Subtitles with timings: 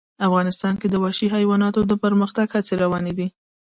[0.27, 3.27] افغانستان کې د وحشي حیواناتو د پرمختګ هڅې روانې دي.